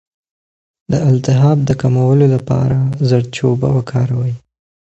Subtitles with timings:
[0.91, 2.77] د التهاب د کمولو لپاره
[3.09, 4.33] زردچوبه وکاروئ